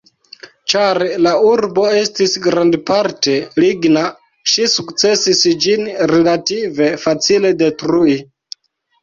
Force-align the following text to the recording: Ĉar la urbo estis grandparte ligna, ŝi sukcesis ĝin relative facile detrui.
Ĉar 0.71 0.99
la 1.25 1.33
urbo 1.49 1.83
estis 1.97 2.33
grandparte 2.45 3.35
ligna, 3.65 4.03
ŝi 4.55 4.67
sukcesis 4.73 5.43
ĝin 5.67 5.87
relative 6.15 6.91
facile 7.07 7.55
detrui. 7.63 8.19